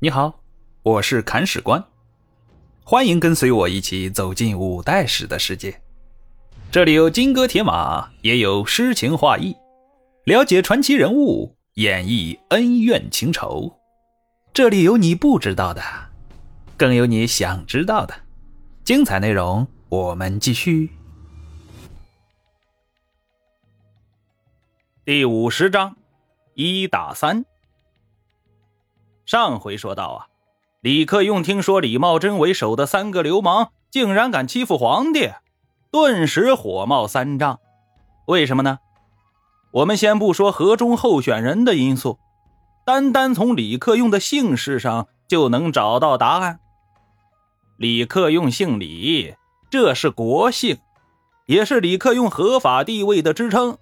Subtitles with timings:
[0.00, 0.44] 你好，
[0.84, 1.84] 我是砍史官，
[2.84, 5.82] 欢迎跟随我一起走进五代史的世界。
[6.70, 9.56] 这里有金戈铁马，也有诗情画意，
[10.22, 13.76] 了解传奇人物，演绎恩怨情仇。
[14.54, 15.82] 这里有你不知道的，
[16.76, 18.14] 更有你想知道的。
[18.84, 20.90] 精彩内容，我们继续。
[25.04, 25.96] 第五十章，
[26.54, 27.44] 一打三。
[29.28, 30.26] 上回说到啊，
[30.80, 35.28] 李克用听说李茂贞为首的三个流氓竟然敢欺负皇帝，
[35.90, 37.60] 顿时火冒三丈。
[38.26, 38.78] 为什么呢？
[39.70, 42.18] 我们先不说河中候选人的因素，
[42.86, 46.60] 单单从李克用的姓氏上就能找到答案。
[47.76, 49.34] 李克用姓李，
[49.68, 50.78] 这是国姓，
[51.44, 53.76] 也是李克用合法地位的支撑。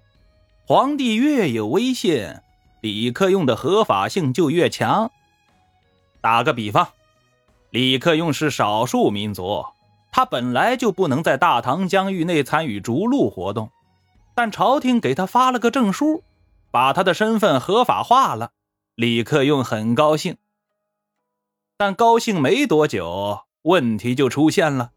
[0.65, 2.35] 皇帝越有威信，
[2.81, 5.09] 李克用的合法性就越强。
[6.27, 6.89] 打个比方，
[7.69, 9.65] 李克用是少数民族，
[10.11, 13.69] 他本来就不能在大唐疆域内参与逐鹿活动，
[14.35, 16.25] 但朝廷给他发了个证书，
[16.69, 18.51] 把他的身份合法化了。
[18.95, 20.35] 李克用很高兴，
[21.77, 24.91] 但高兴没多久，问题就出现了。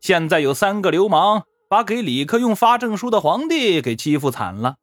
[0.00, 4.78] 现在有三个流氓把给李克用发证书的皇帝给欺负惨了，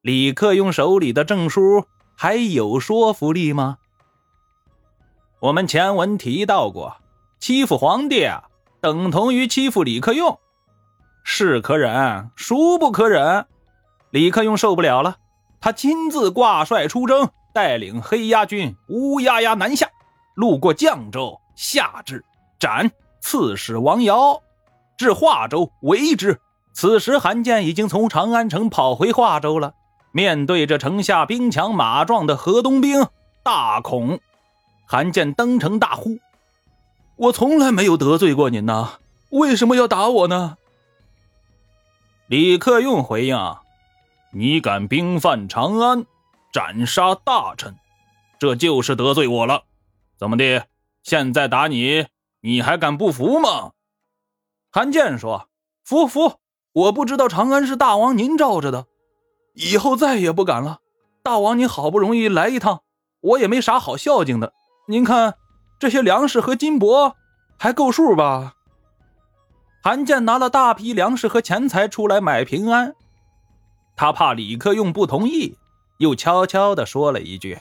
[0.00, 1.84] 李克用手里的证书
[2.16, 3.76] 还有说服力吗？
[5.42, 6.98] 我们前文提到过，
[7.40, 8.44] 欺负皇帝啊，
[8.80, 10.38] 等同于欺负李克用，
[11.24, 13.44] 是可忍，孰不可忍？
[14.10, 15.16] 李克用受不了了，
[15.60, 19.88] 他亲自挂帅出征，带领黑鸭军乌压压南下，
[20.36, 22.24] 路过绛州，下至
[22.60, 22.88] 斩
[23.20, 24.40] 刺史王尧，
[24.96, 26.40] 至华州围之。
[26.72, 29.74] 此时韩建已经从长安城跑回华州了，
[30.12, 33.04] 面对着城下兵强马壮的河东兵，
[33.42, 34.20] 大恐。
[34.92, 36.18] 韩建登城大呼
[37.16, 38.98] ：“我从来没有得罪过您呐，
[39.30, 40.58] 为什么要打我呢？”
[42.28, 43.38] 李克用回应
[44.34, 46.04] ：“你敢兵犯长安，
[46.52, 47.74] 斩杀大臣，
[48.38, 49.62] 这就是得罪我了。
[50.18, 50.66] 怎么的？
[51.02, 52.04] 现在打你，
[52.42, 53.72] 你还敢不服吗？”
[54.70, 55.48] 韩建说
[55.82, 56.34] ：“服服，
[56.74, 58.84] 我不知道长安是大王您罩着的，
[59.54, 60.80] 以后再也不敢了。
[61.22, 62.82] 大王您好不容易来一趟，
[63.22, 64.52] 我也没啥好孝敬的。”
[64.86, 65.34] 您看，
[65.78, 67.14] 这些粮食和金帛
[67.56, 68.54] 还够数吧？
[69.82, 72.94] 韩建拿了大批粮食和钱财出来买平安，
[73.96, 75.56] 他怕李克用不同意，
[75.98, 77.58] 又悄悄地说了一句：“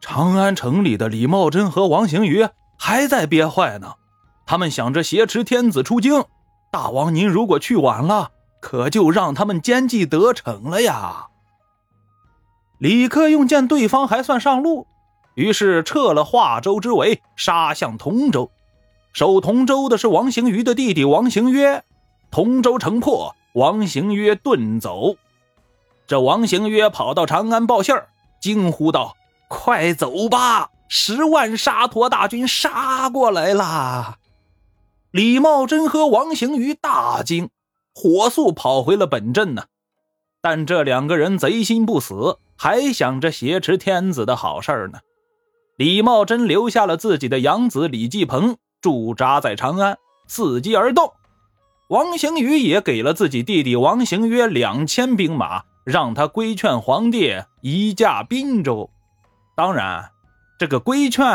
[0.00, 3.94] 长安城里的李茂贞和王行瑜还在憋坏呢，
[4.46, 6.24] 他们想着挟持天子出京。
[6.70, 8.30] 大王您如果去晚了，
[8.60, 11.28] 可就让他们奸计得逞了呀。”
[12.78, 14.86] 李克用见对方还算上路。
[15.36, 18.50] 于是撤了华州之围，杀向同州。
[19.12, 21.84] 守同州的是王行瑜的弟弟王行约。
[22.30, 25.16] 同州城破，王行约遁走。
[26.06, 28.08] 这王行约跑到长安报信儿，
[28.40, 29.14] 惊呼道
[29.48, 34.16] ：“快走吧，十万沙陀大军杀过来了！”
[35.12, 37.50] 李茂贞和王行瑜大惊，
[37.94, 39.64] 火速跑回了本镇呢。
[40.40, 45.00] 但这两个人贼心不死，还想着挟持天子的好事儿呢。
[45.76, 51.12] 李茂贞留下了自己的养子李继鹏驻扎在长安，伺机而动。
[51.88, 58.88] 王行瑜也给了自己弟弟王行约两千兵马，让他规劝皇帝移驾滨州。
[59.54, 60.10] 当然，
[60.58, 61.26] 这个规劝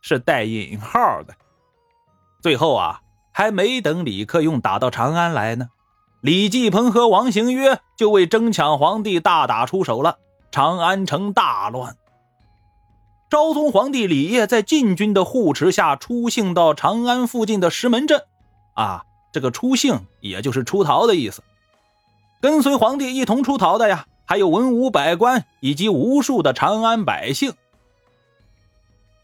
[0.00, 1.34] 是带引号的。
[2.40, 5.68] 最后啊，还没等李克用打到长安来呢，
[6.22, 10.16] 李继鹏和王行约就为争抢皇帝大打出手了，
[10.50, 11.94] 长安城大乱。
[13.32, 18.20] 昭宗皇帝李晔在禁军的护持下出幸到长安附近的石门镇，
[18.74, 21.42] 啊，这个出幸也就是出逃的意思。
[22.42, 27.54] 跟随皇帝一同出逃的呀，还有文武百官以及无数的长安百姓。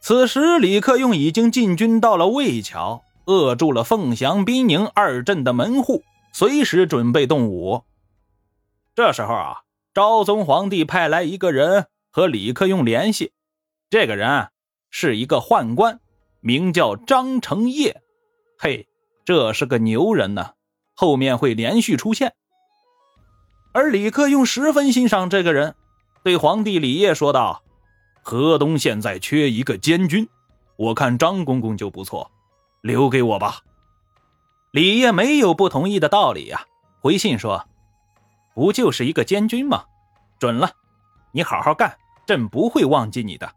[0.01, 6.03] 此时，李克用已经进军到了魏桥，扼住了凤翔、滨宁二镇的门户，
[6.33, 7.83] 随时准备动武。
[8.95, 13.33] 这时候啊，昭宗皇帝派来一个人和李克用联系。
[13.91, 14.49] 这个人
[14.91, 15.99] 是一个宦官，
[16.41, 18.03] 名叫张承业。
[18.59, 18.87] 嘿，
[19.25, 20.53] 这是个牛人呢，
[20.95, 22.35] 后面会连续出现。
[23.73, 25.75] 而李克用十分欣赏这个人，
[26.23, 27.63] 对皇帝李晔说道
[28.21, 30.29] ：“河东现在缺一个监军，
[30.77, 32.31] 我看张公公就不错，
[32.83, 33.63] 留给我吧。”
[34.71, 36.67] 李晔没有不同意的道理呀，
[37.01, 37.67] 回信说
[38.55, 39.87] ：“不就是一个监军吗？
[40.39, 40.73] 准了，
[41.33, 41.97] 你好好干，
[42.27, 43.51] 朕不会忘记你的。”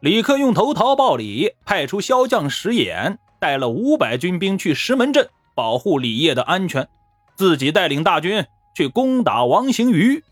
[0.00, 6.88] 李克用投桃报李，派出骁将石俨带了五百军兵去石门镇保护李业的安全，
[7.36, 10.24] 自己带领大军去攻打王行瑜。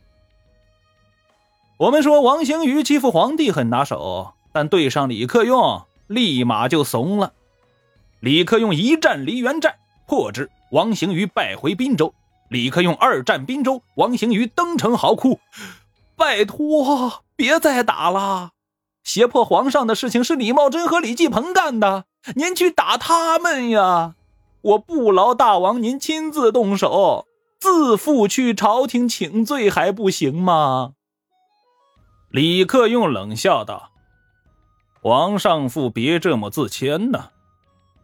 [1.76, 7.34] 我们说王行瑜欺负皇帝很拿手，但对上李克用，立马就怂了。
[8.20, 9.74] 李克用一战梨园战
[10.06, 12.14] 破之，王行瑜败回滨州。
[12.48, 15.38] 李克用二战滨州，王行瑜登城嚎哭
[16.16, 18.52] ：“拜托，别再打了！
[19.08, 24.16] 胁迫皇上的事情是李茂贞和李继鹏干的，您去打他们呀！
[24.60, 27.26] 我不劳大王您亲自动手，
[27.58, 30.93] 自负去朝廷请罪还不行吗？”
[32.31, 33.93] 李克用冷笑道
[35.00, 37.31] ：“皇上父别这么自谦呐！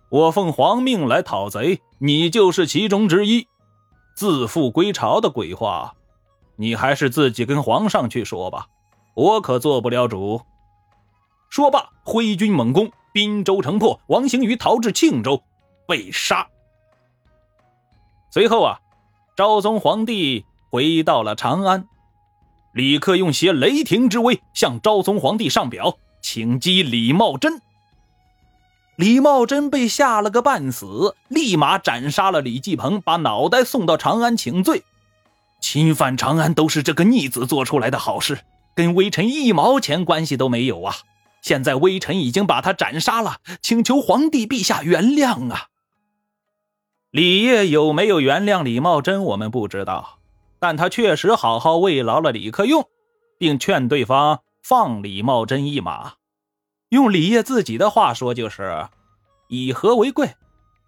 [0.09, 3.47] 我奉皇命来讨贼，你就是其中之一。”
[4.17, 5.93] 自负归朝的鬼话，
[6.57, 8.69] 你还是自己跟皇上去说吧，
[9.15, 10.41] 我可做不了主。
[11.55, 15.41] 说罢，挥军猛攻，滨州城破，王行瑜逃至庆州，
[15.87, 16.49] 被杀。
[18.29, 18.81] 随后啊，
[19.37, 21.87] 昭宗皇帝回到了长安，
[22.73, 27.61] 李克用携雷霆之威向昭宗皇帝上表，请击李茂贞。
[28.97, 34.83] 李茂贞被吓了个半死，立马斩杀了李继鹏，把脑袋送到长安请罪。
[35.61, 38.41] 侵犯长安都是这个逆子做出来的好事，
[38.75, 40.97] 跟微臣一毛钱关系都没有啊！
[41.45, 45.67] 现在微臣已经把他斩杀了，请求皇帝陛下原谅啊！
[47.11, 50.21] 李业有没有原谅李茂贞，我们不知道，
[50.59, 52.89] 但他确实好好慰劳了李克用，
[53.37, 56.15] 并劝对方放李茂贞一马。
[56.89, 58.89] 用李业自己的话说，就是
[59.49, 60.37] 以和为贵，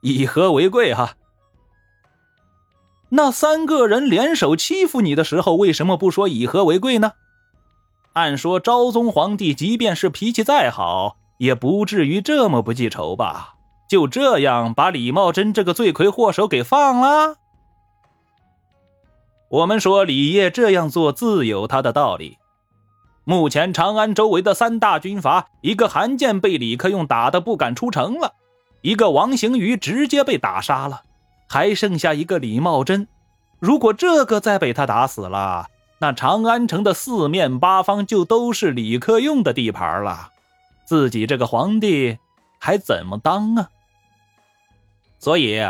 [0.01, 1.17] 以和为贵哈。
[3.11, 7.13] 那三个人联手欺负你的时候，为什么不说以和为贵呢？
[8.17, 13.57] 按说昭宗皇帝即便是脾气再好，也不至于这么不记仇吧？
[13.91, 17.37] 就这样把李茂贞这个罪魁祸首给放了？
[19.51, 22.39] 我们说李业这样做自有他的道理。
[23.25, 28.33] 目前长安周围的三大军阀，一个韩建被李克用打得不敢出城了，
[28.81, 31.03] 一个王行瑜直接被打杀了，
[31.51, 33.07] 还剩下一个李茂贞。
[33.59, 35.67] 如果这个再被他打死了，
[35.99, 40.31] 那长安城的四面八方就都是李克用的地盘了，
[40.85, 42.19] 自己这个皇帝
[42.59, 43.71] 还怎么当啊？
[45.19, 45.61] 所以，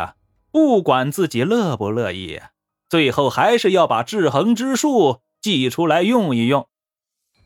[0.51, 2.41] 不管自己乐不乐意，
[2.89, 6.67] 最后还是要把制衡之术祭出来用一用。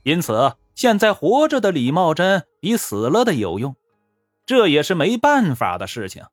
[0.03, 3.75] 因此，现在活着的李茂贞比死了的有用，
[4.45, 6.25] 这也是没办法的事情。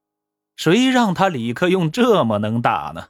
[0.56, 3.09] 谁让他李克用这么能打呢？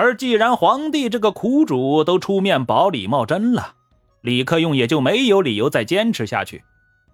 [0.00, 3.74] 而既然皇帝这个苦主都出面保李茂贞了，
[4.22, 6.64] 李克用也就没有理由再坚持下去。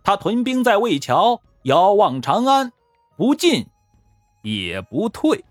[0.05, 2.73] 他屯兵在魏桥，遥望长安，
[3.17, 3.67] 不进
[4.43, 5.45] 也不退。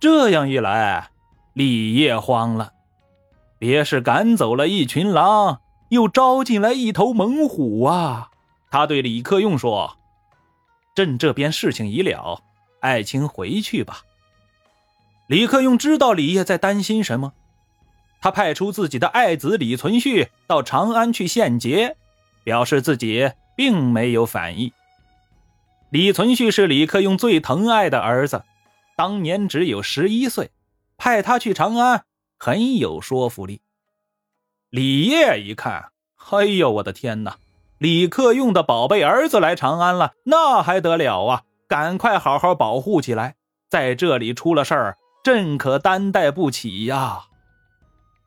[0.00, 1.10] 这样一来，
[1.52, 2.72] 李业慌了。
[3.60, 5.60] 别是赶走了一群狼，
[5.90, 8.32] 又招进来一头猛虎啊！
[8.72, 9.96] 他对李克用说
[10.96, 12.42] ：“朕这边事情已了，
[12.80, 14.00] 爱卿回去吧。”
[15.26, 17.32] 李克用知道李业在担心什么，
[18.20, 21.96] 他派出自己的爱子李存勖到长安去献捷，
[22.42, 24.72] 表示自己并没有反意。
[25.90, 28.44] 李存勖是李克用最疼爱的儿子，
[28.96, 30.50] 当年只有十一岁，
[30.96, 32.04] 派他去长安。
[32.36, 33.62] 很有说服力。
[34.68, 35.90] 李业一看，
[36.30, 37.38] 哎呦，我的天哪！
[37.78, 41.42] 李克用的宝贝儿子来长安了，那还得了啊！
[41.66, 43.36] 赶快好好保护起来，
[43.70, 47.24] 在这里出了事儿，朕可担待不起呀。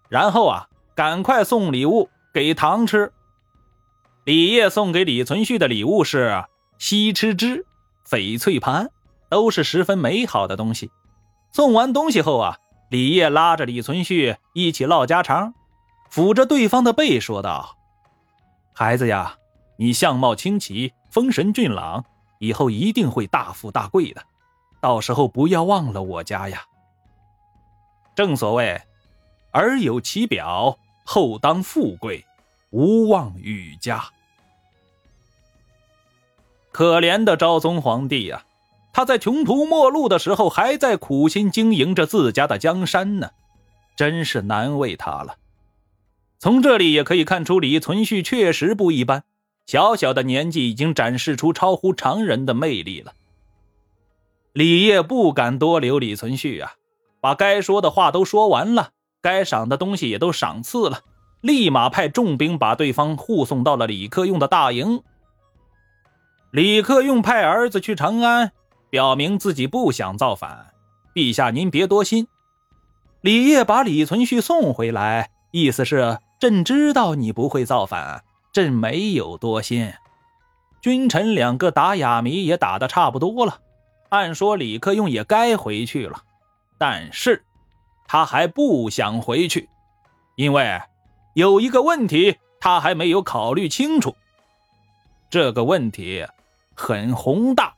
[0.09, 3.13] 然后啊，赶快送礼物给唐吃。
[4.25, 6.43] 李业送给李存勖的礼物是
[6.77, 7.65] 西吃之、
[8.05, 8.89] 翡翠盘，
[9.29, 10.91] 都是十分美好的东西。
[11.53, 12.57] 送完东西后啊。
[12.89, 15.53] 李业拉着李存勖一起唠家常，
[16.09, 17.75] 抚着对方的背说道
[18.73, 19.35] ：“孩子呀，
[19.75, 22.05] 你相貌清奇，风神俊朗，
[22.39, 24.23] 以后一定会大富大贵的。
[24.79, 26.63] 到时候不要忘了我家呀。
[28.17, 28.81] 正所谓，
[29.51, 32.25] 儿有其表，后当富贵，
[32.71, 34.03] 无忘与家。
[36.71, 38.43] 可怜的昭宗皇帝呀！”
[38.91, 43.29] 他在穷途末路的时候，还在苦心经营着自家的江山呢，
[43.95, 45.37] 真是难为他了。
[46.39, 49.25] 从这里也可以看出，李存勖确实不一般，
[49.67, 53.13] 小小的年纪已经展示出超乎常人的魅力了。
[54.53, 56.76] 李业不敢多留李存勖啊，
[57.19, 58.89] 把该说的话都说完了，
[59.21, 61.01] 该赏的东西也都赏赐了，
[61.41, 65.01] 立马派重兵把对方护送到了李克用的大营。
[66.51, 68.51] 李克用派儿子去长安，
[68.89, 70.73] 表明自己不想造反。
[71.13, 72.27] 陛下，您别多心。
[73.21, 79.91] 李业把李存勖送回来，意思是朕知道你不会造反，朕没有多心。
[80.79, 83.59] 君臣两个打哑谜也打得差不多了，
[84.09, 86.21] 按说李克用也该回去了，
[86.77, 87.43] 但是
[88.07, 89.69] 他还不想回去，
[90.35, 90.81] 因为
[91.33, 94.15] 有一个问题他还没有考虑清楚。
[95.29, 96.25] 这个问题。
[96.79, 97.75] 很宏大，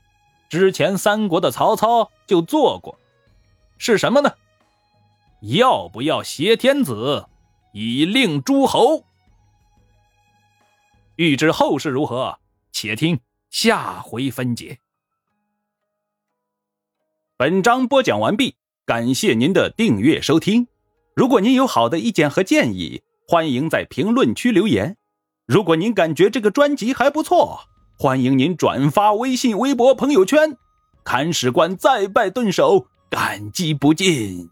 [0.50, 3.00] 之前三国的曹操就做过，
[3.78, 4.30] 是什么呢？
[5.40, 7.26] 要不要挟天子
[7.72, 9.06] 以令诸侯？
[11.16, 12.38] 欲知后事如何，
[12.74, 13.18] 且听
[13.50, 14.80] 下回分解。
[17.38, 18.58] 本章播讲完毕，
[18.90, 20.66] 感谢您的订阅收听。
[21.16, 24.98] 如果您有好的意见和建议，欢迎在评论区留言。
[25.46, 27.60] 如果您感觉这个专辑还不错。
[28.00, 30.58] 欢迎您转发微信、微博、朋友圈，
[31.04, 34.50] 看史官再拜顿首，感激不尽。